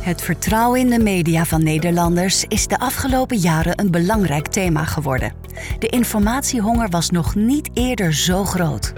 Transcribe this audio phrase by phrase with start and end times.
[0.00, 5.32] Het vertrouwen in de media van Nederlanders is de afgelopen jaren een belangrijk thema geworden.
[5.78, 8.92] De informatiehonger was nog niet eerder zo groot.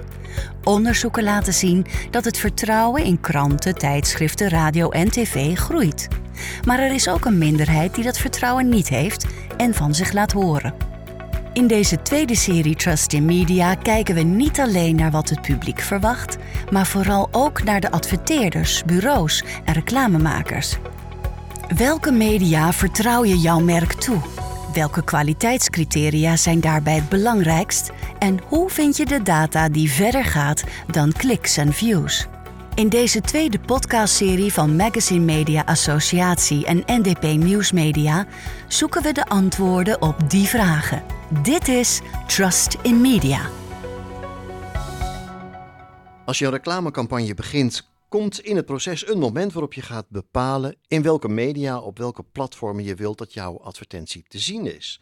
[0.64, 6.08] Onderzoeken laten zien dat het vertrouwen in kranten, tijdschriften, radio en tv groeit.
[6.64, 9.26] Maar er is ook een minderheid die dat vertrouwen niet heeft
[9.56, 10.91] en van zich laat horen.
[11.52, 15.80] In deze tweede serie Trust in Media kijken we niet alleen naar wat het publiek
[15.80, 16.36] verwacht,
[16.70, 20.76] maar vooral ook naar de adverteerders, bureaus en reclamemakers.
[21.76, 24.20] Welke media vertrouw je jouw merk toe?
[24.74, 27.90] Welke kwaliteitscriteria zijn daarbij het belangrijkst?
[28.18, 32.26] En hoe vind je de data die verder gaat dan kliks en views?
[32.74, 38.26] In deze tweede podcastserie van Magazine Media Associatie en NDP Nieuwsmedia
[38.68, 41.20] zoeken we de antwoorden op die vragen.
[41.40, 43.50] Dit is Trust in Media.
[46.24, 50.76] Als je een reclamecampagne begint, komt in het proces een moment waarop je gaat bepalen
[50.86, 55.00] in welke media, op welke platformen je wilt dat jouw advertentie te zien is.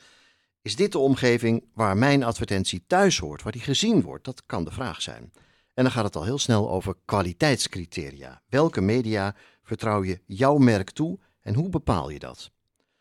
[0.62, 4.24] Is dit de omgeving waar mijn advertentie thuis hoort, waar die gezien wordt?
[4.24, 5.32] Dat kan de vraag zijn.
[5.74, 8.42] En dan gaat het al heel snel over kwaliteitscriteria.
[8.48, 12.50] Welke media vertrouw je jouw merk toe en hoe bepaal je dat?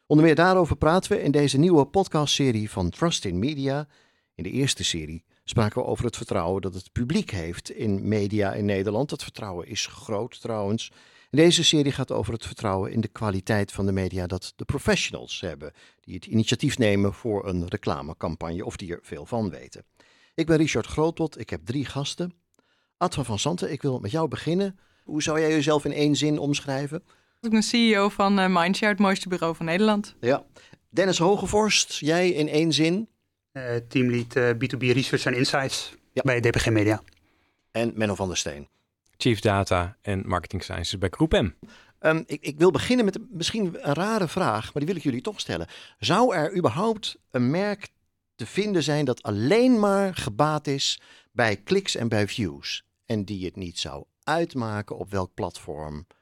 [0.10, 3.88] Onder meer daarover praten we in deze nieuwe podcastserie van Trust in Media.
[4.36, 8.54] In de eerste serie spraken we over het vertrouwen dat het publiek heeft in media
[8.54, 9.10] in Nederland.
[9.10, 10.92] Dat vertrouwen is groot trouwens.
[11.30, 15.42] Deze serie gaat over het vertrouwen in de kwaliteit van de media dat de professionals
[15.42, 19.86] hebben, die het initiatief nemen voor een reclamecampagne of die er veel van weten.
[20.34, 22.34] Ik ben Richard Grootot, ik heb drie gasten.
[22.98, 24.80] Adva van Santen, ik wil met jou beginnen.
[25.04, 27.04] Hoe zou jij jezelf in één zin omschrijven?
[27.42, 30.16] Ik ben CEO van uh, Mindshare, het mooiste bureau van Nederland.
[30.20, 30.45] Ja.
[30.90, 33.09] Dennis Hogevorst, jij in één zin?
[33.54, 36.22] Uh, teamlead uh, B2B Research and Insights ja.
[36.22, 37.02] bij DPG Media.
[37.72, 38.67] En Menno van der Steen.
[39.17, 41.52] Chief Data en Marketing Sciences bij Groep M.
[42.00, 45.22] Um, ik, ik, wil beginnen met misschien een rare vraag, maar die wil ik jullie
[45.22, 45.67] toch stellen.
[46.00, 47.90] Zou er überhaupt een merk
[48.36, 51.02] te vinden zijn dat alleen maar gebaat is
[51.32, 52.83] bij kliks en bij views?
[53.06, 56.17] En die het niet zou uitmaken op welk platform uh,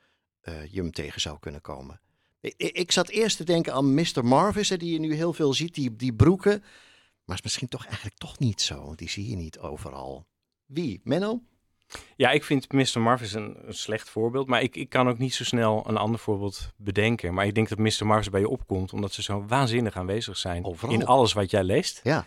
[0.69, 1.99] je hem tegen zou kunnen komen?
[2.41, 4.25] Ik, ik, zat eerst te denken aan Mr.
[4.25, 6.63] Marvis, die je nu heel veel ziet, die, die broeken.
[7.25, 10.25] Maar is misschien toch eigenlijk toch niet zo, want die zie je niet overal.
[10.65, 11.01] Wie?
[11.03, 11.41] Menno?
[12.15, 12.99] Ja, ik vind Mr.
[12.99, 14.47] Marvis een, een, slecht voorbeeld.
[14.47, 17.33] Maar ik, ik kan ook niet zo snel een ander voorbeeld bedenken.
[17.33, 18.05] Maar ik denk dat Mr.
[18.05, 20.93] Marvis bij je opkomt, omdat ze zo waanzinnig aanwezig zijn Overal.
[20.93, 21.99] in alles wat jij leest.
[22.03, 22.25] Ja.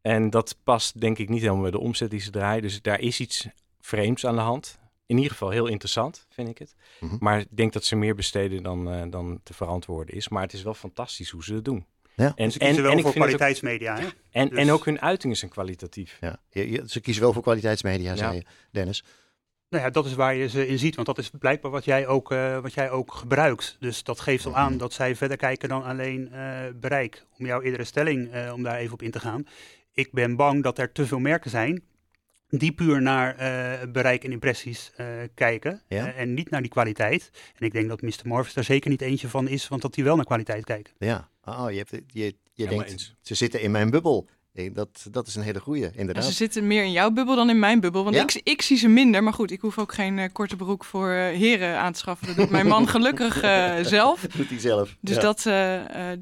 [0.00, 2.62] En dat past denk ik niet helemaal bij de omzet die ze draaien.
[2.62, 3.46] Dus daar is iets
[3.80, 4.78] vreemds aan de hand.
[5.08, 6.74] In ieder geval heel interessant, vind ik het.
[7.00, 7.16] Mhm.
[7.20, 10.28] Maar ik denk dat ze meer besteden dan, uh, dan te verantwoorden is.
[10.28, 11.86] Maar het is wel fantastisch hoe ze het doen.
[12.16, 12.32] Ja.
[12.36, 13.98] En, ze kiezen wel voor ook- kwaliteitsmedia.
[13.98, 14.06] hè?
[14.30, 16.16] En, Dus- en ook hun uitingen zijn kwalitatief.
[16.20, 16.40] Ja.
[16.50, 18.16] Je- je- ze kiezen wel voor kwaliteitsmedia, Ja.
[18.16, 19.04] zei je, Dennis.
[19.68, 22.06] Nou ja, dat is waar je ze in ziet, want dat is blijkbaar wat jij
[22.06, 23.76] ook, eh, wat jij ook gebruikt.
[23.80, 27.26] Dus dat geeft al aan dat zij verder kijken dan alleen eh, bereik.
[27.38, 29.46] Om jouw eerdere stelling, eh, om daar even op in te gaan.
[29.92, 31.82] Ik ben bang dat er te veel merken zijn
[32.48, 36.06] die puur naar eh, bereik en impressies eh, kijken Ja.
[36.12, 37.30] eh, en niet naar die kwaliteit.
[37.58, 38.12] En ik denk dat Mr.
[38.24, 40.92] Morvis daar zeker niet eentje van is, want dat die wel naar kwaliteit kijken.
[40.98, 41.28] Ja.
[41.44, 43.14] Oh, je, hebt, je, je denkt, eens.
[43.22, 44.28] ze zitten in mijn bubbel.
[44.54, 46.24] Eh, Dat, dat is een hele goeie, En inderdaad.
[46.24, 48.04] ze zitten meer in jouw bubbel dan in mijn bubbel.
[48.04, 48.22] Want Ja?
[48.22, 49.22] ik, ik zie ze minder.
[49.22, 52.26] Maar goed, ik hoef ook geen eh, korte broek voor heren aan te schaffen.
[52.26, 54.20] Dat doet mijn man gelukkig eh, zelf.
[54.20, 54.96] doet hij zelf.
[55.00, 55.20] Dus Ja.
[55.20, 55.42] dat,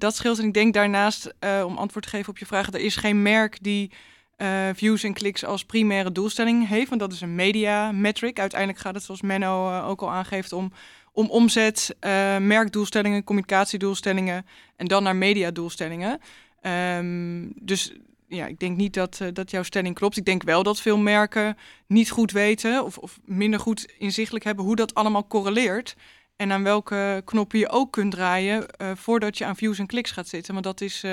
[0.00, 0.38] dat scheelt.
[0.38, 3.22] En ik denk daarnaast, eh, om antwoord te geven op je vraag, er is geen
[3.22, 3.90] merk die
[4.36, 6.88] eh, views en kliks als primaire doelstelling heeft.
[6.88, 8.38] Want dat is een media metric.
[8.38, 10.72] Uiteindelijk gaat het, zoals Menno eh, ook al aangeeft, om,
[11.12, 16.20] om omzet, eh, merkdoelstellingen, communicatiedoelstellingen en dan naar mediadoelstellingen.
[16.60, 17.92] Ehm, dus
[18.28, 20.16] ja, ik denk niet dat, dat jouw stelling klopt.
[20.16, 24.64] Ik denk wel dat veel merken niet goed weten of, of minder goed inzichtelijk hebben
[24.64, 25.96] hoe dat allemaal correleert.
[26.36, 30.28] En aan welke knoppen je ook kunt draaien voordat je aan views en kliks gaat
[30.28, 30.52] zitten.
[30.52, 31.04] Want dat is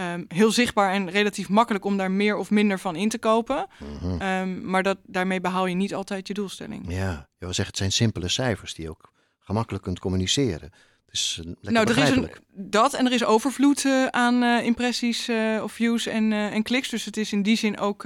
[0.00, 3.18] eh, ehm, heel zichtbaar en relatief makkelijk om daar meer of minder van in te
[3.18, 3.66] kopen.
[3.78, 4.20] Mhm.
[4.20, 6.84] Ehm, maar dat, daarmee behaal je niet altijd je doelstelling.
[6.88, 10.70] Ja, je wil zeggen, het zijn simpele cijfers die je ook gemakkelijk kunt communiceren.
[11.10, 15.30] Dus nou, er is een, dat en er is overvloed eh, aan eh, impressies
[15.62, 16.88] of views en, en kliks.
[16.88, 18.04] Dus het is in die zin ook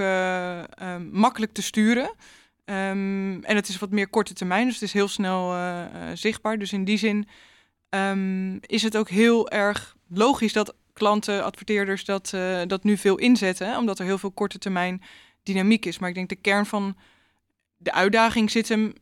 [1.11, 2.15] makkelijk te sturen.
[2.65, 5.55] Ehm, en het is wat meer korte termijn, dus het is heel snel
[6.15, 6.59] zichtbaar.
[6.59, 7.29] Dus in die zin
[8.61, 13.77] is het ook heel erg logisch dat klanten, adverteerders dat, eh, dat nu veel inzetten.
[13.77, 15.03] Omdat er heel veel korte termijn
[15.43, 15.99] dynamiek is.
[15.99, 16.97] Maar ik denk de kern van
[17.77, 18.93] de uitdaging zit hem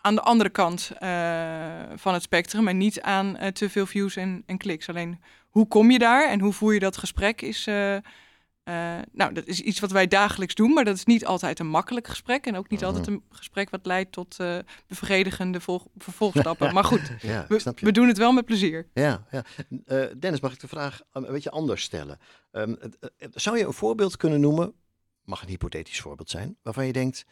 [0.00, 4.16] aan de andere kant eh, van het spectrum en niet aan eh, te veel views
[4.16, 4.88] en, en kliks.
[4.88, 7.68] Alleen hoe kom je daar en hoe voer je dat gesprek is,
[8.64, 11.68] Uh, nou, dat is iets wat wij dagelijks doen, maar dat is niet altijd een
[11.68, 12.46] makkelijk gesprek.
[12.46, 15.60] En ook niet altijd een gesprek wat leidt tot uh, bevredigende
[15.96, 16.74] vervolgstappen.
[16.74, 18.88] maar goed, ja, we, we, doen het wel met plezier.
[18.94, 19.44] Ja, ja.
[19.68, 22.18] Uh, Dennis, mag ik de vraag een beetje anders stellen?
[22.52, 22.78] Um,
[23.18, 24.72] zou je een voorbeeld kunnen noemen,
[25.24, 27.24] mag een hypothetisch voorbeeld zijn, waarvan je denkt,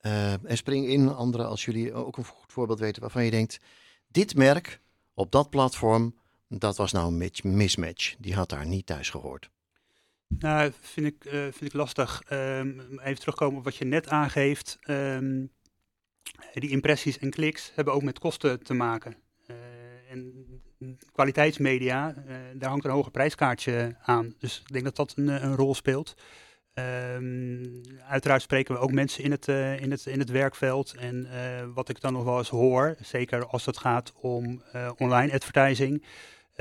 [0.00, 3.60] en spring in andere als jullie ook een goed voorbeeld weten, waarvan je denkt,
[4.08, 4.80] dit merk
[5.14, 6.14] op dat platform,
[6.48, 8.14] dat was nou een mismatch.
[8.18, 9.50] Die had daar niet thuis gehoord.
[10.38, 12.22] Nou, vind ik, uh, vind ik lastig.
[12.30, 14.78] Um, even terugkomen op wat je net aangeeft.
[14.86, 15.50] Um,
[16.52, 19.16] die impressies en kliks hebben ook met kosten te maken.
[19.46, 19.56] Uh,
[20.10, 20.46] en
[21.12, 24.34] kwaliteitsmedia, uh, daar hangt een hoger prijskaartje aan.
[24.38, 26.14] Dus ik denk dat dat een, een rol speelt.
[26.74, 29.48] Um, uiteraard spreken we ook mensen in het,
[29.80, 30.94] in het, in het werkveld.
[30.94, 31.28] En
[31.74, 34.62] wat ik dan nog wel eens hoor, zeker als het gaat om
[34.96, 36.04] online advertising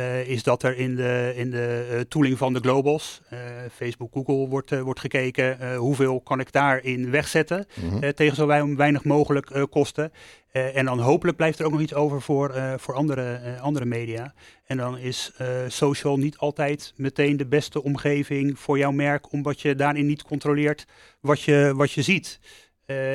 [0.01, 3.39] uh, is dat er in de, in de uh, tooling van de globals, uh,
[3.75, 8.13] Facebook, Google, wordt, wordt gekeken hoeveel kan ik daarin wegzetten mm -hmm.
[8.13, 10.11] tegen zo weinig mogelijk kosten.
[10.51, 14.33] en dan hopelijk blijft er ook nog iets over voor, voor andere, andere media.
[14.65, 15.31] En dan is
[15.67, 20.85] social niet altijd meteen de beste omgeving voor jouw merk, omdat je daarin niet controleert
[21.21, 22.39] wat je, wat je ziet.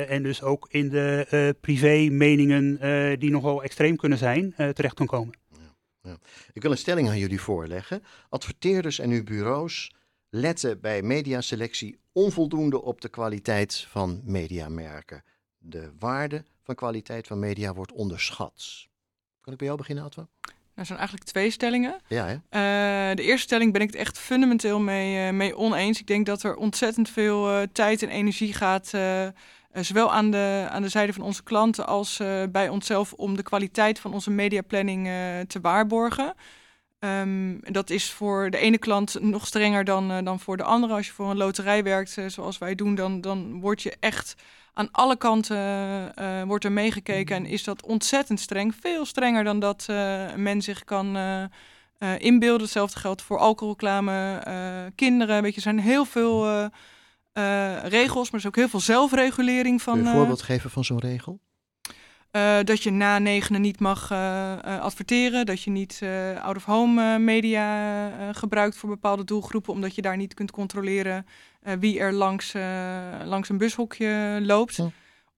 [0.07, 2.79] en dus ook in de privé meningen
[3.19, 5.33] die nogal extreem kunnen zijn, terecht kan komen.
[6.07, 6.17] Ja.
[6.53, 8.03] Ik wil een stelling aan jullie voorleggen.
[8.29, 9.91] Adverteerders en uw bureaus
[10.29, 15.23] letten bij mediaselectie onvoldoende op de kwaliteit van mediamerken.
[15.57, 18.87] De waarde van kwaliteit van media wordt onderschat.
[19.41, 20.27] Kan ik bij jou beginnen, Atwa?
[20.73, 21.99] Er zijn eigenlijk twee stellingen.
[22.07, 22.27] Ja?
[22.33, 25.99] Uh, de eerste stelling ben ik het echt fundamenteel mee, uh, mee oneens.
[25.99, 28.91] Ik denk dat er ontzettend veel uh, tijd en energie gaat
[29.71, 33.43] zowel aan de, aan de zijde van onze klanten als uh, bij onszelf om de
[33.43, 35.13] kwaliteit van onze mediaplanning uh,
[35.47, 36.33] te waarborgen.
[36.99, 40.93] Um, dat is voor de ene klant nog strenger dan, dan voor de andere.
[40.93, 44.35] Als je voor een loterij werkt, zoals wij doen, dan, dan word je echt
[44.73, 45.57] aan alle kanten
[46.47, 48.75] wordt er meegekeken en is dat ontzettend streng.
[48.81, 49.85] Veel strenger dan dat
[50.35, 51.17] men zich kan
[52.17, 52.61] inbeelden.
[52.61, 54.41] Hetzelfde geldt voor alcoholreclame,
[54.95, 55.41] kinderen.
[55.41, 56.69] Weet je, er zijn heel veel
[57.37, 59.93] uh, regels, maar er is ook heel veel zelfregulering van.
[59.93, 61.39] Kun je een voorbeeld geven van zo'n regel?
[62.31, 66.01] Uh, dat je na negenen niet mag uh, adverteren, dat je niet
[66.41, 71.25] out-of-home media gebruikt voor bepaalde doelgroepen, omdat je daar niet kunt controleren
[71.79, 72.53] wie er langs,
[73.23, 74.77] langs een bushokje loopt.
[74.77, 74.87] Hm.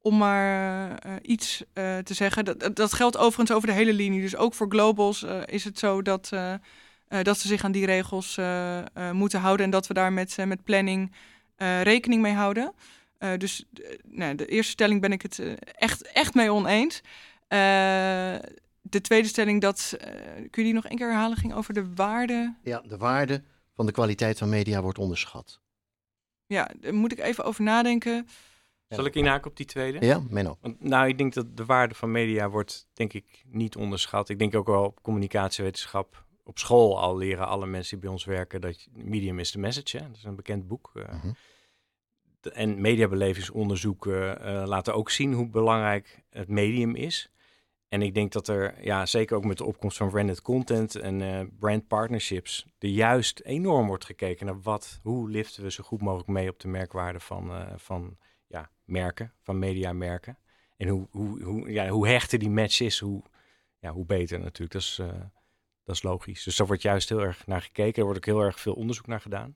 [0.01, 1.63] Om maar iets
[2.03, 2.45] te zeggen.
[2.45, 4.21] Dat, dat geldt overigens over de hele linie.
[4.21, 6.29] Dus ook voor globals is het zo dat,
[7.07, 8.37] dat ze zich aan die regels
[9.11, 11.11] moeten houden en dat we daar met, met planning
[11.61, 12.73] uh, rekening mee houden.
[13.19, 13.65] Uh, dus
[14.03, 17.01] nou, de eerste stelling ben ik het uh, echt, echt mee oneens.
[18.81, 19.97] de tweede stelling, dat,
[20.49, 22.55] kun je die nog één keer herhalen, ging over de waarde.
[22.63, 23.43] Ja, de waarde
[23.75, 25.59] van de kwaliteit van media wordt onderschat.
[26.45, 28.27] Ja, daar moet ik even over nadenken.
[28.87, 30.05] Zal ik inhaken op die tweede?
[30.05, 30.57] Ja, Menno.
[30.61, 34.29] Want, nou, ik denk dat de waarde van media wordt, denk ik, niet onderschat.
[34.29, 38.25] Ik denk ook wel op communicatiewetenschap op school al leren alle mensen die bij ons
[38.25, 39.97] werken dat medium is the message.
[39.97, 40.07] Hè?
[40.07, 40.91] Dat is een bekend boek.
[40.93, 41.35] Uh, mm -hmm.
[42.41, 47.29] En mediabelevingsonderzoeken uh, laten ook zien hoe belangrijk het medium is.
[47.87, 51.19] En ik denk dat er, ja, zeker ook met de opkomst van branded content en
[51.19, 56.01] uh, brand partnerships, er juist enorm wordt gekeken naar wat, hoe liften we zo goed
[56.01, 60.37] mogelijk mee op de merkwaarde van, uh, van ja, merken, van mediamerken.
[60.77, 63.23] En hoe, hoe, hoe, ja, hoe hechter die match is, hoe,
[63.79, 64.71] ja, hoe beter natuurlijk.
[64.71, 65.01] Dat is,
[65.83, 66.43] dat is logisch.
[66.43, 67.97] Dus daar wordt juist heel erg naar gekeken.
[67.97, 69.55] Er wordt ook heel erg veel onderzoek naar gedaan.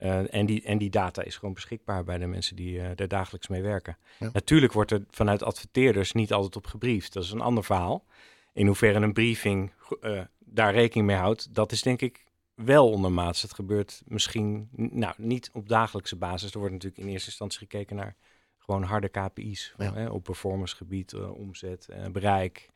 [0.00, 3.08] Uh, en, die, en die data is gewoon beschikbaar bij de mensen die uh, er
[3.08, 3.96] dagelijks mee werken.
[4.18, 4.30] Ja.
[4.32, 7.12] Natuurlijk wordt er vanuit adverteerders niet altijd op gebriefd.
[7.12, 8.04] Dat is een ander verhaal.
[8.52, 13.42] In hoeverre een briefing uh, daar rekening mee houdt, dat is denk ik wel ondermaats.
[13.42, 16.52] Het gebeurt misschien nou, niet op dagelijkse basis.
[16.52, 18.16] Er wordt natuurlijk in eerste instantie gekeken naar
[18.58, 19.74] gewoon harde KPI's.
[19.76, 19.94] Ja.
[19.94, 22.68] Hè, op performancegebied, omzet, bereik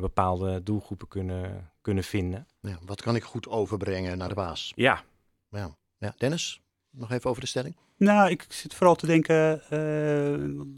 [0.00, 2.46] bepaalde doelgroepen kunnen, kunnen vinden.
[2.60, 4.72] Ja, wat kan ik goed overbrengen naar de baas?
[4.76, 5.04] Ja.
[5.50, 5.76] ja.
[5.98, 6.14] Ja.
[6.18, 6.60] Dennis,
[6.90, 7.76] nog even over de stelling.
[7.98, 10.32] Nou, ik zit vooral te denken, uh,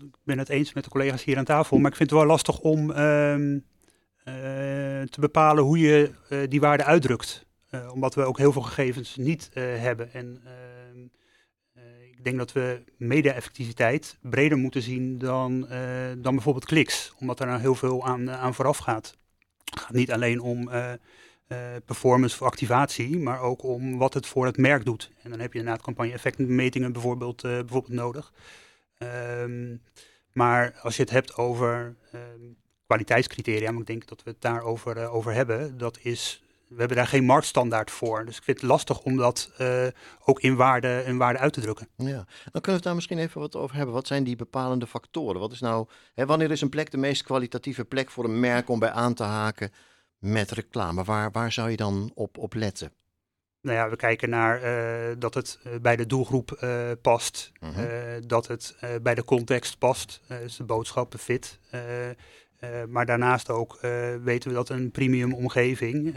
[0.06, 2.28] ik ben het eens met de collega's hier aan tafel, maar ik vind het wel
[2.28, 3.56] lastig om uh, uh,
[5.02, 7.46] te bepalen hoe je uh, die waarde uitdrukt.
[7.92, 10.12] omdat we ook heel veel gegevens niet hebben.
[10.12, 11.02] En ehm,
[12.10, 15.60] ik denk dat we media-effectiviteit breder moeten zien dan,
[16.18, 19.16] dan bijvoorbeeld kliks, omdat er nou heel veel aan, aan vooraf gaat.
[19.64, 20.70] Het gaat niet alleen om
[21.84, 25.10] performance voor activatie, maar ook om wat het voor het merk doet.
[25.22, 28.32] En dan heb je inderdaad campagne-effectmetingen bijvoorbeeld, bijvoorbeeld nodig.
[29.42, 29.82] Um,
[30.32, 35.08] maar als je het hebt over um, kwaliteitscriteria, maar ik denk dat we het daarover
[35.08, 38.24] over hebben, dat is we hebben daar geen marktstandaard voor.
[38.24, 39.52] Dus ik vind het lastig om dat
[40.24, 41.88] ook in waarde, in waarde uit te drukken.
[41.96, 43.94] Ja, dan kunnen we het daar misschien even wat over hebben.
[43.94, 45.40] Wat zijn die bepalende factoren?
[45.40, 48.68] Wat is nou, hè, wanneer is een plek de meest kwalitatieve plek voor een merk
[48.68, 49.70] om bij aan te haken
[50.18, 51.04] met reclame?
[51.04, 52.92] Waar, waar zou je dan op, op letten?
[53.60, 58.22] Nou ja, we kijken naar uh, dat het bij de doelgroep uh, past, uh -huh.
[58.26, 61.58] dat het bij de context past, dus de boodschappen fit.
[62.88, 63.78] Maar daarnaast ook
[64.22, 66.16] weten we dat een premium omgeving,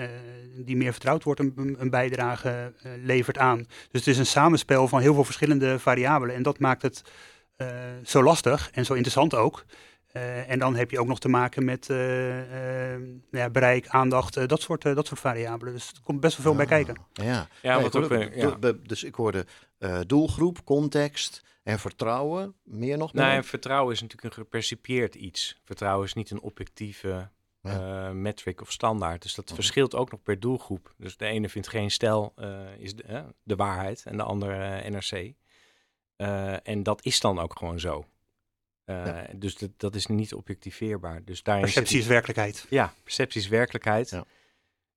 [0.66, 3.58] die meer vertrouwd wordt, een, een bijdrage levert aan.
[3.92, 6.36] Dus het is een samenspel van heel veel verschillende variabelen.
[6.36, 7.02] En dat maakt het
[8.04, 9.66] zo lastig en zo interessant ook.
[10.48, 11.86] En dan heb je ook nog te maken met
[13.32, 15.74] ja, bereik, aandacht, dat, soort, dat soort variabelen.
[15.74, 16.96] Dus er komt best wel veel bij kijken.
[17.14, 18.74] Ja, ja, wat ook, ja.
[18.84, 19.46] dus ik hoorde
[20.08, 23.14] doelgroep, context, en vertrouwen, meer nog?
[23.14, 25.60] Nee, nou, vertrouwen is natuurlijk een gepercipieerd iets.
[25.64, 27.30] Vertrouwen is niet een objectieve
[27.62, 28.12] ja.
[28.14, 29.22] metric of standaard.
[29.22, 29.56] Dus dat okay.
[29.56, 30.94] verschilt ook nog per doelgroep.
[30.98, 34.90] Dus de ene vindt geen stijl uh, is de, uh, de, waarheid en de andere
[34.90, 35.34] NRC.
[36.64, 38.06] en dat is dan ook gewoon zo.
[38.92, 39.28] Ja.
[39.36, 41.24] Dus dat, dat is niet objectiveerbaar.
[41.24, 42.66] Dus perceptie is werkelijkheid.
[42.70, 44.10] Ja, perceptie is werkelijkheid.
[44.10, 44.26] Ja.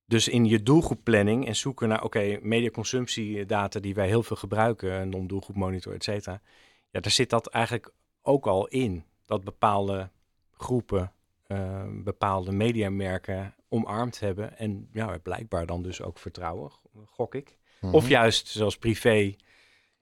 [0.05, 5.09] Dus in je doelgroepplanning en zoeken naar, oké, okay, mediaconsumptiedata die wij heel veel gebruiken,
[5.09, 6.41] non-doelgroep monitor, et cetera.
[6.89, 9.03] Ja, daar zit dat eigenlijk ook al in.
[9.25, 10.09] Dat bepaalde
[10.51, 11.11] groepen,
[11.47, 14.57] uh, bepaalde mediamerken omarmd hebben.
[14.57, 16.71] En ja, blijkbaar dan dus ook vertrouwen,
[17.05, 17.49] gok ik.
[17.49, 17.95] Mm -hmm.
[17.95, 19.35] Of juist, zoals privé,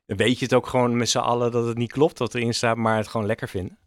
[0.05, 2.77] weet je het ook gewoon met z'n allen dat het niet klopt wat erin staat,
[2.77, 3.77] maar het gewoon lekker vinden.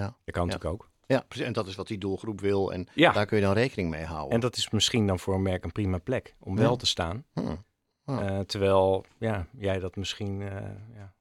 [0.00, 0.16] Ja.
[0.24, 0.52] Dat kan ja.
[0.52, 0.90] natuurlijk ook.
[1.06, 1.46] Ja, precies.
[1.46, 2.72] En dat is wat die doelgroep wil.
[2.72, 3.12] En ja.
[3.12, 4.32] daar kun je dan rekening mee houden.
[4.32, 6.62] En dat is misschien dan voor een merk een prima plek om ja.
[6.62, 7.24] wel te staan.
[7.32, 7.64] Hmm.
[8.04, 8.20] Oh.
[8.20, 10.52] Uh, terwijl ja, jij dat misschien uh,
[10.94, 11.14] ja,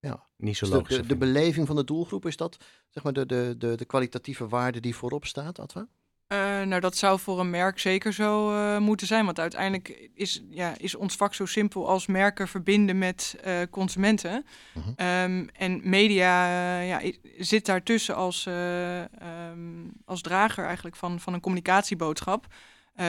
[0.00, 0.26] ja.
[0.36, 2.56] niet zo dus logisch de, de, de, beleving van de doelgroep, is dat
[2.88, 5.88] zeg maar de, de, de, de kwalitatieve waarde die voorop staat, Atwa?
[6.32, 9.24] Uh, nou, dat zou voor een merk zeker zo uh, moeten zijn.
[9.24, 14.46] Want uiteindelijk is, ja, is ons vak zo simpel als merken verbinden met uh, consumenten.
[14.72, 15.22] -huh.
[15.22, 17.00] um, en media ja,
[17.38, 22.46] zit daartussen als, um, als drager eigenlijk van, van een communicatieboodschap.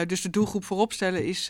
[0.06, 1.46] dus de doelgroep voorop stellen is,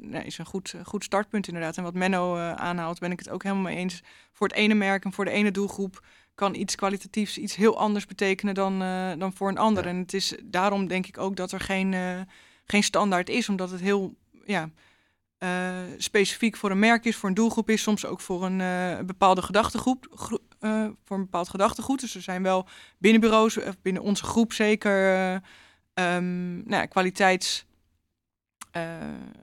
[0.00, 1.76] nou, is een goed, goed startpunt inderdaad.
[1.76, 4.02] En wat Menno aanhaalt, ben ik het ook helemaal mee eens.
[4.32, 6.02] Voor het ene merk en voor de ene doelgroep
[6.36, 9.82] kan iets kwalitatiefs iets heel anders betekenen dan, uh, dan voor een ander.
[9.82, 9.88] Ja.
[9.88, 12.20] En het is daarom denk ik ook dat er geen, uh,
[12.64, 14.14] geen standaard is, omdat het heel
[14.44, 14.70] ja,
[15.38, 19.42] uh, specifiek voor een merk is, voor een doelgroep is, soms ook voor een bepaalde
[19.42, 20.06] gedachtegroep,
[21.04, 22.00] voor een bepaald gedachtegoed.
[22.00, 22.66] Dus er zijn wel
[22.98, 25.32] binnen bureaus, binnen onze groep zeker
[25.94, 27.66] um, nou ja, kwaliteits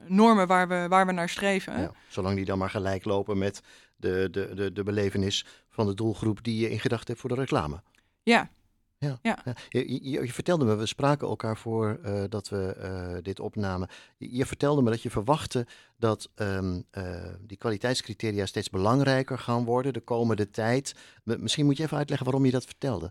[0.06, 1.80] normen waar we, waar we naar streven.
[1.80, 3.62] Ja, zolang die dan maar gelijk lopen met
[3.96, 7.36] de, de, de, de belevenis van de doelgroep die je in gedachten hebt voor de
[7.36, 7.82] reclame.
[8.22, 8.50] Ja.
[8.98, 9.38] Ja, ja.
[9.68, 13.88] Je, je, je, vertelde me, we spraken elkaar voor uh, dat we uh, dit opnamen.
[14.16, 15.66] Je, je, vertelde me dat je verwachtte
[15.98, 17.04] dat um, uh,
[17.40, 20.94] die kwaliteitscriteria steeds belangrijker gaan worden de komende tijd.
[21.24, 23.10] Misschien moet je even uitleggen waarom je dat vertelde.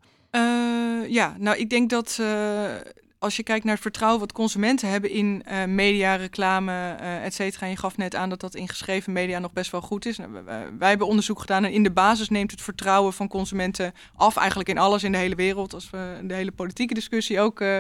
[1.08, 2.20] ja, nou ik denk dat
[3.24, 7.34] als je kijkt naar het vertrouwen wat consumenten hebben in uh, media, reclame, uh, et
[7.34, 7.66] cetera.
[7.66, 10.18] En je gaf net aan dat dat in geschreven media nog best wel goed is.
[10.18, 10.32] Nou,
[10.78, 14.38] wij hebben onderzoek gedaan en in de basis neemt het vertrouwen van consumenten af.
[14.38, 15.74] Eigenlijk in alles in de hele wereld.
[15.74, 17.80] Als we de hele politieke discussie ook, uh,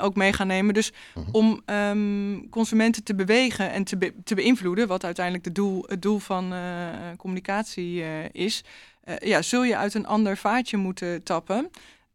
[0.00, 0.74] ook mee gaan nemen.
[0.74, 1.24] Dus -huh.
[1.32, 6.02] om um, consumenten te bewegen en te, be te beïnvloeden, wat uiteindelijk de doel, het
[6.02, 6.54] doel van
[7.16, 8.64] communicatie is.
[9.18, 11.70] ja, zul je uit een ander vaatje moeten tappen.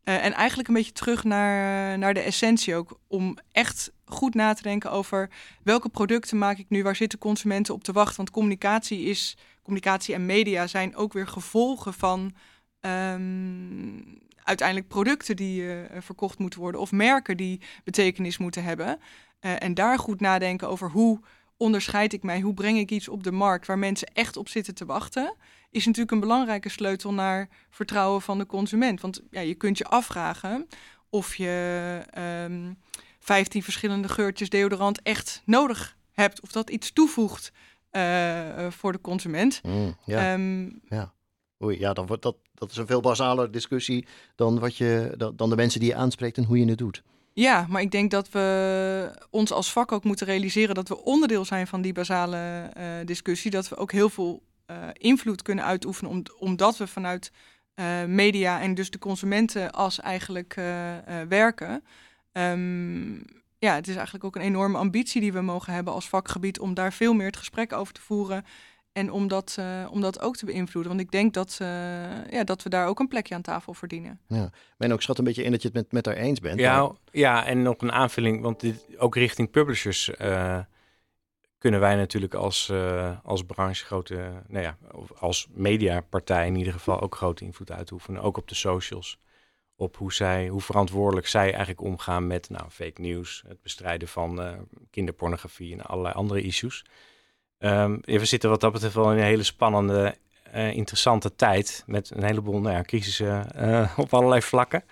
[0.05, 2.99] Uh, en eigenlijk een beetje terug naar, naar de essentie ook.
[3.07, 5.29] Om echt goed na te denken over
[5.63, 8.15] welke producten maak ik nu, waar zitten consumenten op te wachten.
[8.15, 12.35] Want communicatie is, communicatie en media zijn ook weer gevolgen van
[12.81, 16.81] um, uiteindelijk producten die uh, verkocht moeten worden.
[16.81, 18.99] Of merken die betekenis moeten hebben.
[19.39, 21.19] En daar goed nadenken over hoe
[21.57, 24.75] onderscheid ik mij, hoe breng ik iets op de markt waar mensen echt op zitten
[24.75, 25.35] te wachten
[25.75, 29.01] is natuurlijk een belangrijke sleutel naar vertrouwen van de consument.
[29.01, 30.67] Want ja, je kunt je afvragen
[31.09, 32.73] of je um, ehm,
[33.19, 36.41] 15 verschillende geurtjes deodorant echt nodig hebt.
[36.41, 37.51] Of dat iets toevoegt
[37.91, 39.61] uh, voor de consument.
[39.63, 40.33] Mm, ja.
[40.33, 41.13] Um, ja.
[41.63, 45.49] Oei, ja, dan wordt dat, dat is een veel basaler discussie dan, wat je, dan
[45.49, 47.03] de mensen die je aanspreekt en hoe je het doet.
[47.37, 51.45] Ja, maar ik denk dat we ons als vak ook moeten realiseren dat we onderdeel
[51.45, 53.51] zijn van die basale uh, discussie.
[53.51, 57.31] Dat we ook heel veel uh, invloed kunnen uitoefenen, om, omdat we vanuit
[57.75, 60.53] uh, media en dus de consumenten als eigenlijk
[61.27, 61.83] werken.
[62.31, 63.25] Um,
[63.57, 66.73] ja, het is eigenlijk ook een enorme ambitie die we mogen hebben als vakgebied om
[66.73, 68.45] daar veel meer het gesprek over te voeren.
[68.95, 69.57] En om dat,
[69.89, 70.91] om dat ook te beïnvloeden.
[70.91, 71.55] Want ik denk dat,
[72.29, 74.19] ja, dat we daar ook een plekje aan tafel verdienen.
[74.27, 76.59] Ja, ben ook schat een beetje in dat je het met, met haar eens bent.
[76.59, 76.91] Ja, maar...
[77.11, 80.11] ja, en nog een aanvulling, want dit, ook richting publishers
[81.57, 84.77] kunnen wij natuurlijk als, uh, als branche grote, nou ja,
[85.17, 88.21] als mediapartij in ieder geval ook grote invloed uitoefenen.
[88.21, 89.19] Ook op de socials.
[89.75, 94.41] Op hoe, zij, hoe verantwoordelijk zij eigenlijk omgaan met nou, fake news, het bestrijden van
[94.41, 94.53] uh,
[94.89, 96.85] kinderpornografie en allerlei andere issues.
[97.65, 100.15] Um, we zitten wat dat betreft wel in een hele spannende,
[100.55, 103.47] uh, interessante tijd met een heleboel nou ja, crisissen
[103.97, 104.83] op allerlei vlakken.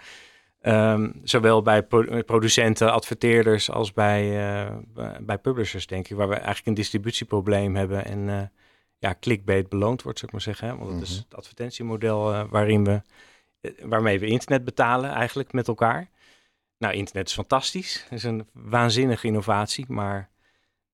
[0.61, 1.83] Um, zowel bij
[2.25, 4.75] producenten, adverteerders als bij, uh,
[5.21, 8.51] bij publishers, denk ik, waar we eigenlijk een distributieprobleem hebben en
[8.97, 10.67] ja, clickbait beloond wordt, zou ik maar zeggen.
[10.67, 10.77] Hè?
[10.77, 11.23] Want dat is mhm.
[11.23, 13.01] het advertentiemodel waarin we,
[13.81, 16.09] waarmee we internet betalen eigenlijk met elkaar.
[16.77, 18.03] Nou, internet is fantastisch.
[18.03, 20.29] Het is een waanzinnige innovatie, maar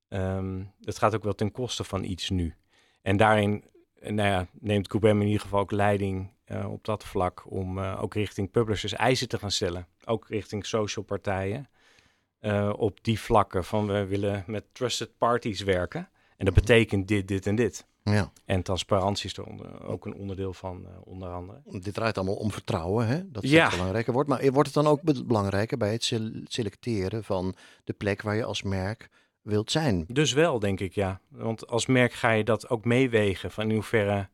[0.10, 2.56] um, het gaat ook wel ten koste van iets nu.
[3.02, 3.64] En daarin
[4.02, 8.02] nou ja, neemt Coupem in ieder geval ook leiding uh, op dat vlak om uh,
[8.02, 9.88] ook richting publishers eisen te gaan stellen.
[10.06, 11.70] Ook richting social partijen.
[12.42, 16.10] Uh, op die vlakken van we willen met trusted parties werken.
[16.38, 17.88] En dat betekent dit, dit en dit.
[18.04, 18.32] Ja.
[18.46, 21.62] En transparantie is er onder, ook een onderdeel van, onder andere.
[21.66, 23.32] Dit draait allemaal om vertrouwen, hè?
[23.32, 23.70] dat ja.
[23.70, 24.30] belangrijker wordt.
[24.30, 26.04] Maar wordt het dan ook belangrijker bij het
[26.44, 29.10] selecteren van de plek waar je als merk
[29.50, 30.06] wilt zijn?
[30.08, 31.20] Dus wel, denk ik, ja.
[31.28, 33.52] Want als merk ga je dat ook meewegen.
[33.52, 34.28] Van in hoeverre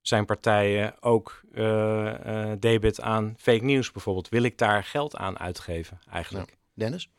[0.00, 4.28] zijn partijen ook uh, debit aan fake news bijvoorbeeld.
[4.28, 6.56] Wil ik daar geld aan uitgeven eigenlijk?
[6.74, 7.10] Dennis?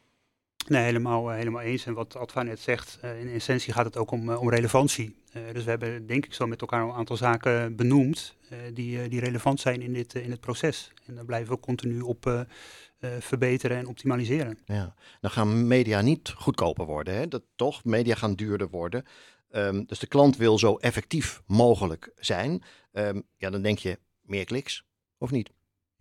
[0.68, 1.86] Nee, helemaal, uh, helemaal eens.
[1.86, 5.16] En wat Adva net zegt, in essentie gaat het ook om, om relevantie.
[5.54, 8.36] dus we hebben denk ik zo met elkaar een aantal zaken benoemd
[8.74, 10.92] die, die relevant zijn in, dit, in het proces.
[11.06, 12.46] En daar blijven we continu op
[13.20, 14.58] verbeteren en optimaliseren.
[14.66, 17.14] Ja, dan gaan media niet goedkoper worden.
[17.14, 17.28] Hè?
[17.28, 19.06] Dat toch, media gaan duurder worden.
[19.52, 22.64] Um, dus de klant wil zo effectief mogelijk zijn.
[22.92, 24.86] Um, ja, dan denk je meer kliks
[25.18, 25.52] of niet?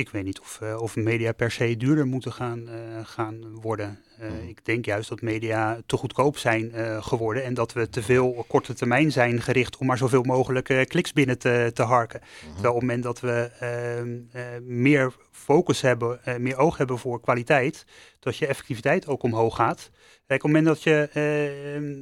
[0.01, 3.99] Ik weet niet of, uh, of media per se duurder moeten gaan, uh, gaan worden.
[4.21, 4.49] Uh, hmm.
[4.49, 8.49] Ik denk juist dat media te goedkoop zijn geworden en dat we te veel op
[8.49, 12.21] korte termijn zijn gericht om maar zoveel mogelijk kliks binnen te, te harken.
[12.21, 12.53] Hmm.
[12.53, 17.85] Terwijl op het moment dat we ehm, meer focus hebben, meer oog hebben voor kwaliteit,
[18.21, 19.91] dat je effectiviteit ook omhoog gaat.
[20.27, 21.09] Kijk, op het moment dat je,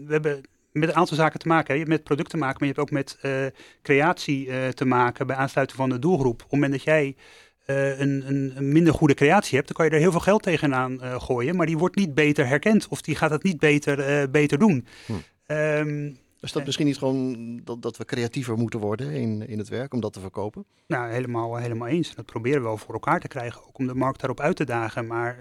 [0.06, 0.40] we hebben
[0.72, 1.66] met een aantal zaken te maken.
[1.66, 1.72] Hè.
[1.72, 3.18] Je hebt met producten te maken, maar je hebt ook met
[3.82, 6.34] creatie te maken bij aansluiting van de doelgroep.
[6.34, 7.16] Op het moment dat jij
[7.70, 10.42] uh, een, een, een, minder goede creatie hebt, dan kan je er heel veel geld
[10.42, 14.58] tegenaan gooien, maar die wordt niet beter herkend of die gaat het niet beter, beter
[14.58, 14.86] doen.
[15.06, 15.12] Hm.
[15.52, 19.68] Um, is dat misschien niet gewoon dat, dat we creatiever moeten worden in, in het
[19.68, 20.64] werk om dat te verkopen?
[20.86, 22.14] Nou, helemaal, helemaal eens.
[22.14, 24.64] Dat proberen we wel voor elkaar te krijgen, ook om de markt daarop uit te
[24.64, 25.06] dagen.
[25.06, 25.38] Maar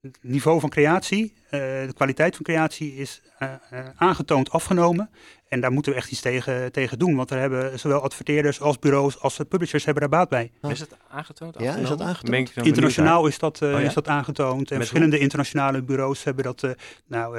[0.00, 5.10] het niveau van creatie, uh, de kwaliteit van creatie is uh, uh, aangetoond afgenomen.
[5.48, 7.16] En daar moeten we echt iets tegen, tegen doen.
[7.16, 10.50] Want daar hebben zowel adverteerders als bureaus als publishers hebben daar baat bij.
[10.68, 11.54] Is het aangetoond?
[11.58, 12.56] Ja, is dat aangetoond?
[12.56, 13.78] Internationaal is dat, oh, ja?
[13.78, 14.70] is dat aangetoond.
[14.70, 16.66] En verschillende internationale bureaus hebben dat.
[17.06, 17.38] nou,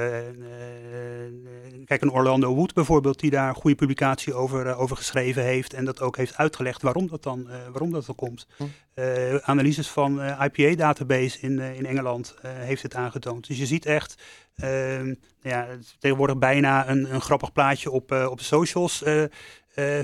[1.85, 5.73] kijk, een Orlando Wood bijvoorbeeld, die daar een goede publicatie over, over geschreven heeft.
[5.73, 8.47] En dat ook heeft uitgelegd waarom dat dan, waarom dat dan komt.
[8.57, 8.63] Hm.
[9.41, 13.47] analyses van IPA-database in, in Engeland heeft het aangetoond.
[13.47, 14.21] Dus je ziet echt
[14.55, 15.67] uh, ja,
[15.99, 19.03] tegenwoordig bijna een, een grappig plaatje op, uh, op de socials.
[19.03, 19.23] Uh,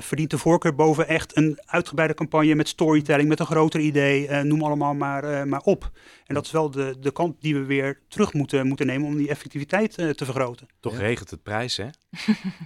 [0.00, 4.42] verdient de voorkeur boven echt een uitgebreide campagne met storytelling, met een groter idee.
[4.42, 5.90] noem allemaal maar, maar op.
[6.26, 9.16] En dat is wel de, de kant die we weer terug moeten, moeten nemen om
[9.16, 10.66] die effectiviteit te vergroten.
[10.80, 10.98] Toch ja.
[10.98, 11.86] regelt het prijs, hè?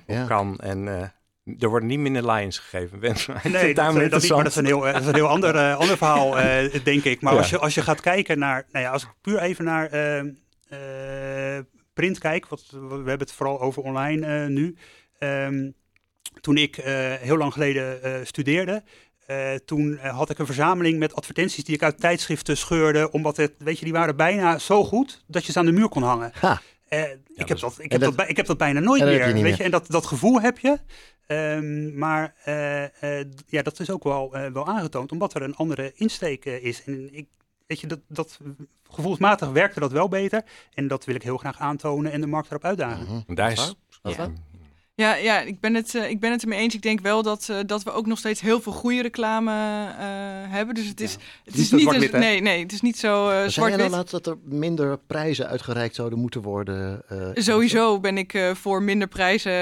[0.14, 0.26] ja.
[0.26, 1.12] Kan en
[1.58, 3.00] er worden niet minder lions gegeven.
[3.00, 3.24] nee, dat,
[4.10, 6.38] dat, niet, maar dat is een heel, dat is een heel ander, uh, ander verhaal,
[6.38, 7.20] uh, denk ik.
[7.20, 7.38] Maar ja.
[7.38, 11.58] als, je, als je gaat kijken naar, nou ja, als ik puur even naar uh,
[11.92, 14.76] print kijk, wat, we hebben het vooral over online nu.
[15.18, 15.74] Um,
[16.40, 16.76] toen ik
[17.20, 18.82] heel lang geleden studeerde,
[19.32, 23.10] uh, toen uh, had ik een verzameling met advertenties die ik uit tijdschriften scheurde.
[23.10, 25.88] Omdat het, weet je, die waren bijna zo goed dat je ze aan de muur
[25.88, 26.32] kon hangen.
[26.92, 29.18] Uh, ja, ik, heb dat, ik, heb dat, ik heb dat bijna nooit meer.
[29.18, 29.56] Weet meer.
[29.56, 30.78] je, en dat, dat gevoel heb je.
[31.26, 32.34] Um, maar
[33.46, 36.84] ja, dat is ook wel, wel aangetoond, omdat er een andere insteek is.
[36.84, 37.28] En ik,
[37.66, 38.38] weet je, dat, dat
[38.90, 40.42] gevoelsmatig werkte dat wel beter.
[40.74, 43.06] En dat wil ik heel graag aantonen en de markt erop uitdagen.
[43.06, 43.34] Mm -hmm.
[43.34, 44.32] Daar is, ja.
[44.94, 46.74] Ja, ja ik, ben het, uh, ik ben het ermee eens.
[46.74, 49.96] Ik denk wel dat, uh, dat we ook nog steeds heel veel goede reclame uh,
[50.52, 50.74] hebben.
[50.74, 51.18] Dus het is, ja.
[51.44, 53.52] het is niet, niet nee, nee, het is niet zo uh, zwart-wit.
[53.52, 57.02] Zijn nou laat dat er minder prijzen uitgereikt zouden moeten worden?
[57.34, 59.52] Sowieso ben ik voor minder prijzen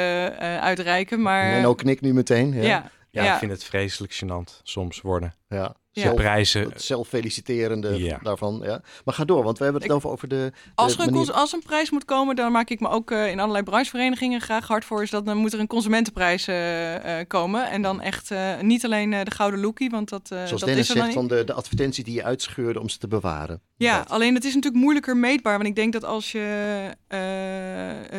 [0.60, 1.52] uitreiken, maar...
[1.52, 2.52] En ook knik nu meteen.
[2.52, 2.62] Ja.
[2.62, 2.90] ja.
[3.10, 5.34] Ja, ik vind het vreselijk gênant soms worden.
[5.48, 5.74] Ja.
[5.92, 6.62] Zelf, prijzen.
[6.62, 8.18] Het zelffeliciterende ja.
[8.22, 8.60] daarvan.
[8.62, 8.82] Ja.
[9.04, 10.52] Maar ga door, want we hebben het ik, over, over de.
[10.74, 13.40] Als, er een, als een prijs moet komen, dan maak ik me ook uh, in
[13.40, 15.02] allerlei brancheverenigingen graag hard voor.
[15.02, 17.70] Is dat dan moet er een consumentenprijs uh, uh, komen.
[17.70, 20.28] En dan echt niet alleen de gouden lookie, want dat.
[20.28, 23.08] Zoals dat Dennis is zegt, van de, de advertentie die je uitscheurde om ze te
[23.08, 23.60] bewaren.
[23.76, 24.10] Ja, dat.
[24.10, 25.56] alleen het is natuurlijk moeilijker meetbaar.
[25.56, 26.96] Want ik denk dat als je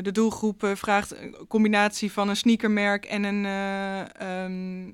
[0.02, 4.94] de doelgroep eh, vraagt een combinatie van een sneakermerk en een uh, um,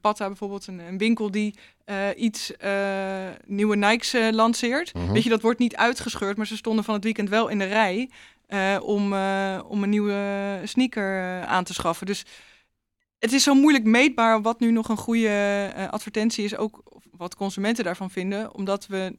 [0.00, 1.54] Patta bijvoorbeeld, een, een winkel die
[2.16, 2.52] iets
[3.46, 4.94] nieuwe Nikes lanceert.
[4.94, 5.12] Mhm.
[5.12, 7.64] Weet je, dat wordt niet uitgescheurd, maar ze stonden van het weekend wel in de
[7.64, 8.10] rij
[8.80, 9.04] om,
[9.62, 12.06] om een nieuwe sneaker aan te schaffen.
[12.06, 12.24] Dus
[13.18, 16.82] het is zo moeilijk meetbaar wat nu nog een goede advertentie is, ook
[17.16, 19.16] wat consumenten daarvan vinden, omdat we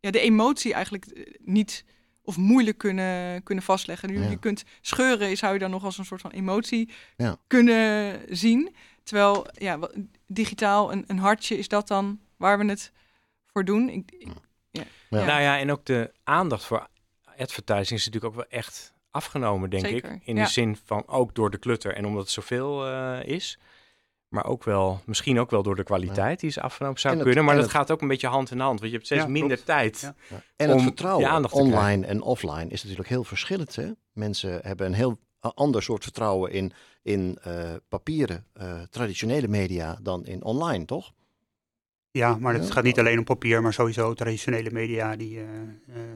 [0.00, 1.84] ja, de emotie eigenlijk niet
[2.22, 4.10] of moeilijk kunnen, kunnen vastleggen.
[4.10, 4.30] Nu, Ja.
[4.30, 7.36] Je kunt scheuren, zou je dan nog als een soort van emotie Ja.
[7.46, 8.74] kunnen zien.
[9.08, 9.78] Terwijl ja,
[10.26, 12.92] digitaal een, een hartje is dat dan waar we het
[13.46, 13.88] voor doen.
[13.88, 14.32] Ik, ik-
[14.70, 14.82] ja.
[15.10, 15.24] Ja.
[15.24, 16.86] Nou ja, en ook de aandacht voor
[17.36, 20.20] advertising is natuurlijk ook wel echt afgenomen, denk Zeker, ik.
[20.26, 20.44] In ja.
[20.44, 23.58] de zin van ook door de klutter en omdat het zoveel eh, is.
[24.28, 27.28] Maar ook wel, misschien ook wel door de kwaliteit die is afgenomen zou En het-
[27.28, 27.44] kunnen.
[27.46, 28.78] Maar dat het- gaat ook een beetje hand in hand.
[28.78, 29.66] Want je hebt steeds Ja, minder klopt.
[29.66, 30.00] tijd.
[30.00, 30.14] Ja.
[30.56, 33.76] En het om vertrouwen aandacht te online en offline is natuurlijk heel verschillend.
[33.76, 33.90] Hè?
[34.12, 36.72] Mensen hebben een heel ander soort vertrouwen in,
[37.02, 41.12] in eh, papieren, eh, traditionele media dan in online, toch?
[42.10, 45.44] Ja, maar het gaat niet alleen om papier, maar sowieso traditionele media die eh,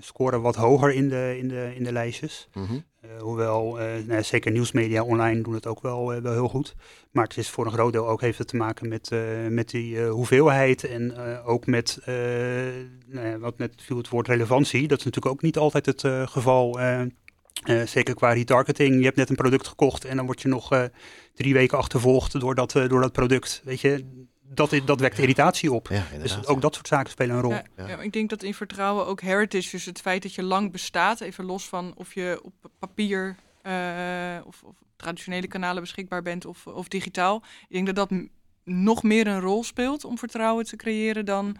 [0.01, 2.49] scoren wat hoger in de, in de, in de lijstjes.
[2.55, 2.79] Mhm.
[3.19, 6.75] Hoewel, nou ja, zeker nieuwsmedia online doen het ook wel, wel heel goed.
[7.11, 9.11] Maar het is voor een groot deel ook heeft het te maken met,
[9.49, 11.99] met die hoeveelheid en ook met,
[13.07, 14.89] nou ja, wat net viel het woord relevantie.
[14.89, 16.79] Dat is natuurlijk ook niet altijd het geval.
[17.63, 18.99] Eh, zeker qua retargeting.
[18.99, 20.85] Je hebt net een product gekocht en dan word je nog eh,
[21.35, 23.61] drie weken achtervolgd door dat, eh, door dat product.
[23.65, 24.05] Weet je,
[24.43, 25.89] dat, dat wekt irritatie op.
[25.89, 27.51] Ja, Dus ook dat soort zaken spelen een rol.
[27.53, 28.01] Ja, Ja.
[28.01, 31.45] ik denk dat in vertrouwen ook heritage, dus het feit dat je lang bestaat, even
[31.45, 36.89] los van of je op papier eh, of, of traditionele kanalen beschikbaar bent of, of
[36.89, 37.43] digitaal.
[37.69, 38.11] Ik denk dat dat
[38.65, 41.57] nog meer een rol speelt om vertrouwen te creëren dan.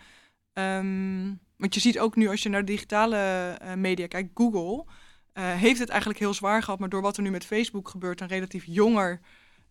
[0.53, 3.17] ehm, want je ziet ook nu als je naar digitale
[3.61, 4.85] eh, media kijkt, Google
[5.33, 8.21] eh, heeft het eigenlijk heel zwaar gehad, maar door wat er nu met Facebook gebeurt,
[8.21, 9.21] een relatief jonger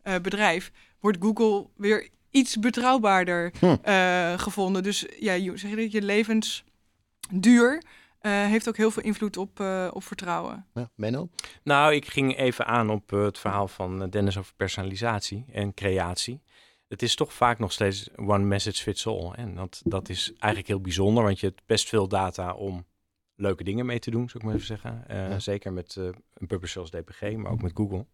[0.01, 3.75] eh, bedrijf, wordt Google weer iets betrouwbaarder Hm.
[3.81, 4.83] eh, gevonden.
[4.83, 7.83] Dus ja, je, zeg je, dat, je levensduur
[8.19, 10.65] eh, heeft ook heel veel invloed op, eh, op vertrouwen.
[10.73, 11.29] Ja, Menno?
[11.63, 16.41] Nou, ik ging even aan op het verhaal van Dennis over personalisatie en creatie.
[16.87, 19.31] Het is toch vaak nog steeds one message fits all.
[19.31, 22.85] En dat, dat is eigenlijk heel bijzonder, want je hebt best veel data om
[23.41, 25.03] leuke dingen mee te doen, zou ik maar even zeggen.
[25.07, 25.39] Eh, Ja.
[25.39, 28.05] Zeker met eh, een publisher zoals DPG, maar ook met Google.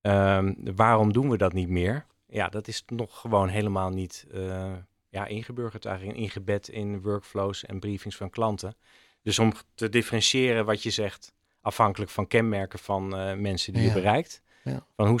[0.00, 2.06] Ehm, waarom doen we dat niet meer?
[2.26, 4.72] Ja, dat is nog gewoon helemaal niet eh,
[5.08, 8.74] ja, ingeburgerd eigenlijk, ingebed in workflows en briefings van klanten.
[9.22, 13.08] Dus om te differentiëren wat je zegt, afhankelijk van kenmerken van
[13.40, 13.88] mensen die Ja.
[13.88, 14.42] je bereikt.
[14.64, 14.86] Ja.
[14.96, 15.20] Van hoe,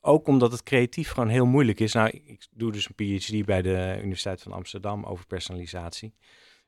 [0.00, 1.92] ook omdat het creatief gewoon heel moeilijk is.
[1.92, 6.12] Nou, ik, ik doe dus een PhD bij de Universiteit van Amsterdam over personalisatie.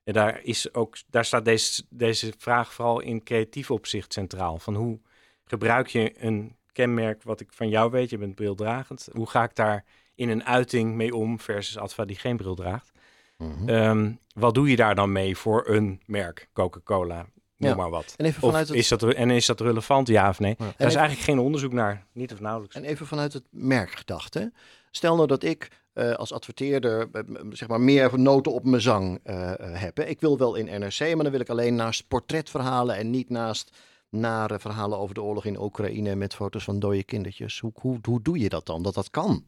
[0.04, 4.58] En daar, is ook, daar staat deze, deze vraag vooral in creatief opzicht centraal.
[4.58, 4.98] Van hoe
[5.44, 9.08] gebruik je een kenmerk wat ik van jou weet, je bent brildragend.
[9.12, 9.84] Hoe ga ik daar
[10.14, 12.90] in een uiting mee om versus Adva die geen bril draagt?
[13.36, 13.68] Mhm.
[13.68, 17.26] Ehm, wat doe je daar dan mee voor een merk, Coca-Cola,
[17.62, 17.76] noem Ja.
[17.76, 18.14] maar wat?
[18.16, 20.54] En even Of vanuit het, is dat, en is dat relevant, ja of nee?
[20.58, 20.64] Ja.
[20.76, 22.76] Daar is eigenlijk geen onderzoek naar, niet of nauwelijks.
[22.76, 24.52] En even vanuit het merkgedachte.
[24.90, 29.20] Stel nou dat ik eh, als adverteerder eh, zeg maar meer noten op mijn zang
[29.22, 29.96] eh, heb.
[29.96, 30.04] Hè.
[30.04, 33.76] Ik wil wel in NRC, maar dan wil ik alleen naast portretverhalen en niet naast
[34.08, 37.58] nare verhalen over de oorlog in Oekraïne met foto's van dode kindertjes.
[37.58, 38.82] Hoe, hoe, hoe doe je dat dan?
[38.82, 39.44] Dat dat kan?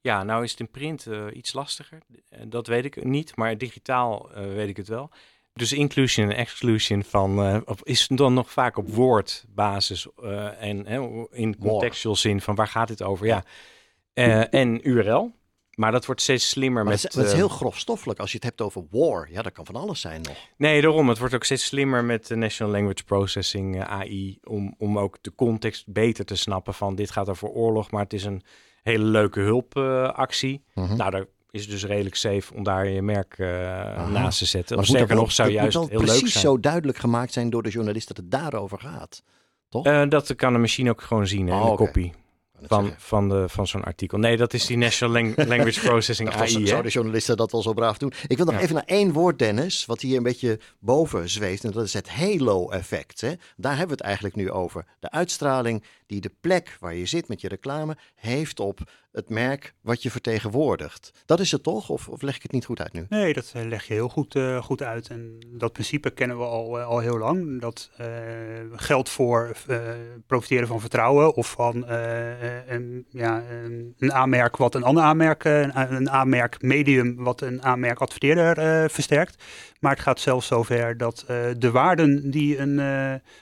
[0.00, 1.98] Ja, nou is het in print iets lastiger.
[2.46, 5.10] Dat weet ik niet, maar digitaal weet ik het wel.
[5.52, 11.26] Dus inclusion en exclusion van, eh, is dan nog vaak op woordbasis eh, en hè,
[11.30, 13.26] in contextual zin van waar gaat dit over?
[13.26, 13.44] Ja.
[14.12, 15.38] Eh, en URL.
[15.74, 17.02] Maar dat wordt steeds slimmer Maar met...
[17.02, 18.18] dat, is, is heel grofstoffelijk.
[18.18, 20.36] Als je het hebt over war, ja, dat kan van alles zijn nog.
[20.56, 21.08] Nee, daarom.
[21.08, 25.34] Het wordt ook steeds slimmer met de National Language Processing, AI, om, om ook de
[25.34, 28.42] context beter te snappen van dit gaat over oorlog, maar het is een
[28.82, 30.64] hele leuke hulpactie.
[30.74, 30.96] Mhm.
[30.96, 33.48] Nou, daar is het dus redelijk safe om daar je merk eh,
[34.08, 34.76] naast te zetten.
[34.76, 37.32] Maar Of sterker nog, zou het juist moet wel heel leuk precies zo duidelijk gemaakt
[37.32, 39.22] zijn door de journalist dat het daarover gaat.
[39.68, 39.86] Toch?
[39.86, 41.84] Eh, dat kan de machine ook gewoon zien, hè, in Oh, de oké.
[41.84, 42.12] kopie
[42.62, 44.18] van, van, de, van zo'n artikel.
[44.18, 46.66] Nee, dat is die National Lang- Language Processing AI.
[46.66, 48.12] Zouden journalisten dat wel zo braaf doen?
[48.26, 48.60] Ik wil nog Ja.
[48.60, 51.64] even naar één woord, Dennis, wat hier een beetje boven zweeft.
[51.64, 53.20] En dat is het halo-effect.
[53.20, 53.32] hè.
[53.56, 54.84] Daar hebben we het eigenlijk nu over.
[55.00, 58.80] De uitstraling die de plek waar je zit met je reclame heeft op
[59.12, 61.10] het merk wat je vertegenwoordigt.
[61.26, 61.88] Dat is het toch?
[61.88, 63.06] Of, of leg ik het niet goed uit nu?
[63.08, 65.08] Nee, dat eh, leg je heel goed, eh, goed uit.
[65.08, 67.60] En dat principe kennen we al, eh, al heel lang.
[67.60, 68.06] Dat eh,
[68.72, 69.78] geldt voor eh,
[70.26, 73.42] profiteren van vertrouwen of van eh, een, ja,
[73.98, 79.42] een aanmerk wat een ander aanmerk, een, een aanmerk medium wat een aanmerk adverteerder versterkt.
[79.80, 81.24] Maar het gaat zelfs zover dat
[81.58, 82.78] de waarden die een,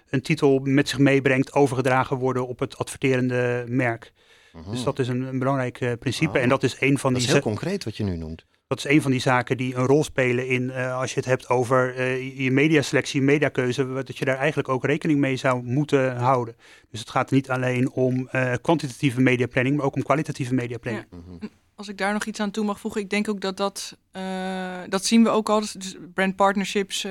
[0.09, 4.12] een titel met zich meebrengt overgedragen worden op het adverterende merk.
[4.53, 4.71] Mhm.
[4.71, 6.38] Dus dat is een, een belangrijk principe.
[6.38, 7.27] En dat is een van die.
[7.27, 8.47] Dat is heel concreet wat je nu noemt.
[8.69, 11.29] Dat is een van die zaken die een rol spelen in, uh, als je het
[11.29, 16.17] hebt over uh, je mediaselectie, mediakeuze, dat je daar eigenlijk ook rekening mee zou moeten
[16.17, 16.57] houden.
[16.91, 21.07] Dus het gaat niet alleen om uh, kwantitatieve mediaplanning, maar ook om kwalitatieve mediaplanning.
[21.41, 21.49] Ja.
[21.75, 23.97] Als ik daar nog iets aan toe mag voegen, ik denk ook dat dat,
[24.89, 27.07] dat zien we ook al, dus, dus brand partnerships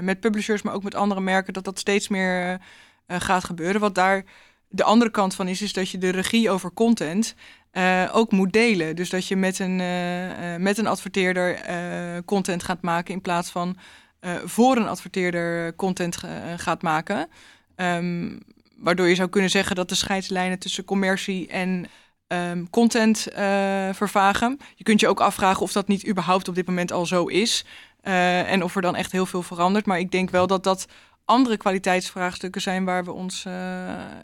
[0.00, 2.60] met publishers, maar ook met andere merken, dat dat steeds meer
[3.06, 3.80] gaat gebeuren.
[3.80, 4.24] Wat daar
[4.68, 7.34] de andere kant van is, is dat je de regie over content
[7.76, 8.96] uh, ook moet delen.
[8.96, 11.60] Dus dat je met een, uh, met een adverteerder
[12.24, 13.76] content gaat maken in plaats van
[14.44, 16.18] voor een adverteerder content
[16.56, 17.28] gaat maken.
[17.76, 18.40] Um,
[18.76, 21.86] waardoor je zou kunnen zeggen dat de scheidslijnen tussen commercie en
[22.26, 23.28] um, content
[23.92, 24.58] vervagen.
[24.74, 27.64] Je kunt je ook afvragen of dat niet überhaupt op dit moment al zo is.
[28.02, 29.86] en of er dan echt heel veel verandert.
[29.86, 30.86] Maar ik denk wel dat dat
[31.24, 33.44] andere kwaliteitsvraagstukken zijn waar we ons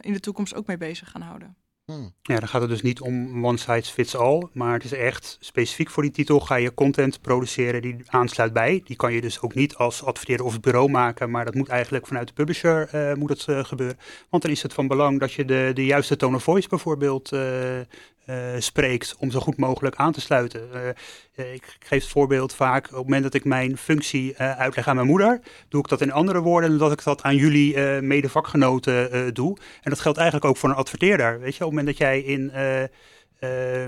[0.00, 1.56] in de toekomst ook mee bezig gaan houden.
[1.90, 2.14] Hmm.
[2.22, 5.36] Ja, dan gaat het dus niet om one size fits all, maar het is echt
[5.40, 8.80] specifiek voor die titel ga je content produceren die aansluit bij.
[8.84, 12.06] Die kan je dus ook niet als adverteerder of bureau maken, maar dat moet eigenlijk
[12.06, 13.98] vanuit de publisher uh, moet het, uh, gebeuren.
[14.28, 17.32] Want dan is het van belang dat je de, de juiste tone of voice bijvoorbeeld
[17.32, 17.40] uh,
[18.58, 20.68] spreekt om zo goed mogelijk aan te sluiten.
[21.36, 24.94] Uh, ik geef het voorbeeld vaak op het moment dat ik mijn functie uitleg aan
[24.94, 29.34] mijn moeder, doe ik dat in andere woorden dan dat ik dat aan jullie medevakgenoten
[29.34, 29.56] doe.
[29.82, 31.40] En dat geldt eigenlijk ook voor een adverteerder.
[31.40, 32.52] Weet je, op het moment dat jij in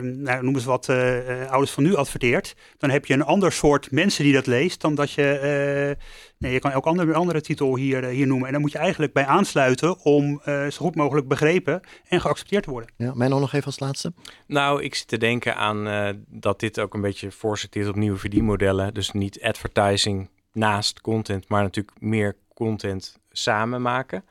[0.00, 3.90] nou, noem eens wat, uh, ouders van nu adverteert, dan heb je een ander soort
[3.90, 5.96] mensen die dat leest dan dat je,
[6.38, 8.46] nee, je kan elk andere, andere titel hier, hier noemen.
[8.46, 12.70] En dan moet je eigenlijk bij aansluiten om zo goed mogelijk begrepen en geaccepteerd te
[12.70, 12.90] worden.
[12.96, 14.12] Ja, mij nog even als laatste.
[14.46, 15.88] Nou, ik zit te denken aan
[16.28, 18.94] dat dit ook een beetje voorsorteert op nieuwe verdienmodellen.
[18.94, 24.24] Dus niet advertising naast content, maar natuurlijk meer content samen maken.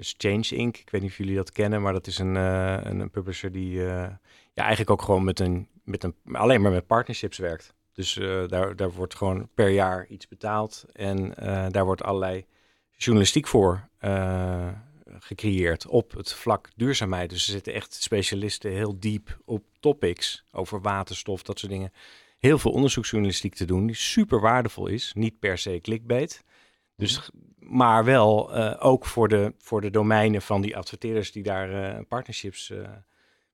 [0.00, 3.10] Change Inc., ik weet niet of jullie dat kennen, maar dat is een, een, een
[3.10, 4.18] publisher die ja,
[4.54, 7.74] eigenlijk ook gewoon met een, met een, alleen maar met partnerships werkt.
[7.92, 11.32] Dus uh, daar, daar wordt gewoon per jaar iets betaald en
[11.72, 12.46] daar wordt allerlei
[12.96, 13.88] journalistiek voor
[15.18, 17.30] gecreëerd op het vlak duurzaamheid.
[17.30, 21.92] Dus er zitten echt specialisten heel diep op topics over waterstof, dat soort dingen.
[22.38, 25.12] Heel veel onderzoeksjournalistiek te doen, die super waardevol is.
[25.14, 26.44] Niet per se clickbait.
[27.00, 32.72] Dus, maar wel ook voor de, voor de domeinen van die adverteerders die daar partnerships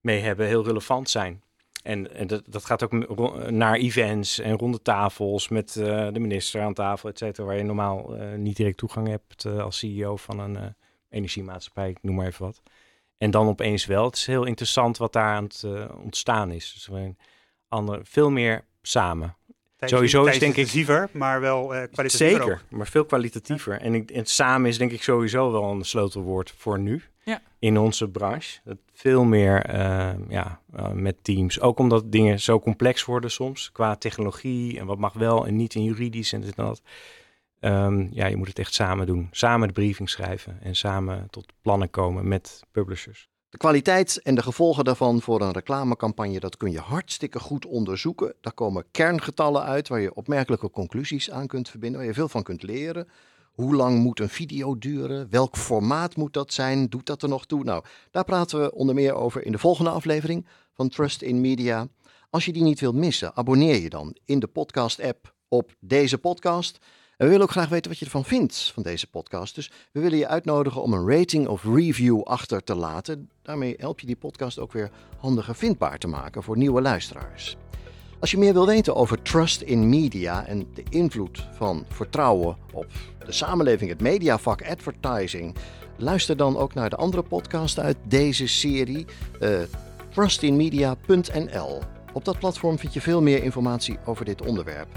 [0.00, 1.42] mee hebben heel relevant zijn.
[1.82, 2.92] En, en dat, dat, gaat ook
[3.50, 8.16] naar events en ronde tafels met de minister aan tafel, et cetera, waar je normaal
[8.36, 10.74] niet direct toegang hebt als CEO van een
[11.08, 12.62] energiemaatschappij, noem maar even wat.
[13.18, 14.04] En dan opeens wel.
[14.04, 15.66] Het is heel interessant wat daar aan het
[16.02, 16.72] ontstaan is.
[16.72, 17.14] Dus we
[17.68, 19.36] ander, veel meer samen.
[19.80, 22.08] Sowieso is denk ik maar wel kwalitatiever.
[22.08, 23.80] Zeker, maar veel kwalitatiever.
[23.80, 27.42] En, ik, en samen is denk ik sowieso wel een sleutelwoord voor nu ja.
[27.58, 28.60] in onze branche.
[28.64, 31.60] Dat veel meer uh, ja, uh, met teams.
[31.60, 35.74] Ook omdat dingen zo complex worden soms qua technologie en wat mag wel en niet
[35.74, 36.82] in juridisch en dit en dat.
[37.60, 39.28] Um, ja, je moet het echt samen doen.
[39.30, 43.28] Samen de briefing schrijven en samen tot plannen komen met publishers.
[43.56, 48.34] De kwaliteit en de gevolgen daarvan voor een reclamecampagne, dat kun je hartstikke goed onderzoeken.
[48.40, 52.42] Daar komen kerngetallen uit waar je opmerkelijke conclusies aan kunt verbinden, waar je veel van
[52.42, 53.08] kunt leren.
[53.52, 55.30] Hoe lang moet een video duren?
[55.30, 56.88] Welk formaat moet dat zijn?
[56.88, 57.64] Doet dat er nog toe?
[57.64, 61.88] Nou, daar praten we onder meer over in de volgende aflevering van Trust in Media.
[62.30, 66.78] Als je die niet wilt missen, abonneer je dan in de podcast-app op deze podcast.
[67.16, 69.54] En we willen ook graag weten wat je ervan vindt van deze podcast.
[69.54, 73.30] Dus we willen je uitnodigen om een rating of review achter te laten.
[73.42, 77.56] Daarmee help je die podcast ook weer handiger vindbaar te maken voor nieuwe luisteraars.
[78.20, 82.86] Als je meer wil weten over trust in media en de invloed van vertrouwen op
[83.26, 85.56] de samenleving, het mediavak, advertising,
[85.96, 89.06] luister dan ook naar de andere podcast uit deze serie,
[89.40, 89.60] uh,
[90.12, 91.82] trustinmedia.nl.
[92.12, 94.88] Op dat platform vind je veel meer informatie over dit onderwerp.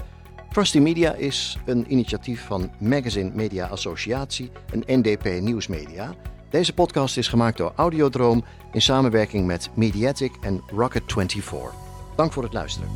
[0.50, 6.14] Trust in Media is een initiatief van Magazine Media Associatie en NDP Nieuwsmedia.
[6.48, 11.74] Deze podcast is gemaakt door Audiodroom in samenwerking met Mediatic en Rocket24.
[12.16, 12.88] Dank voor het luisteren.